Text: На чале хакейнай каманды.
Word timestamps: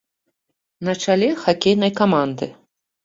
На 0.87 0.93
чале 1.03 1.29
хакейнай 1.43 1.93
каманды. 2.01 2.49